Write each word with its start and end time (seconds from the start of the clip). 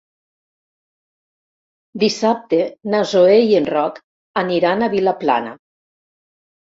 Dissabte 2.03 2.61
na 2.95 3.03
Zoè 3.11 3.37
i 3.53 3.55
en 3.61 3.71
Roc 3.75 4.03
aniran 4.45 4.83
a 4.89 4.93
Vilaplana. 4.99 5.57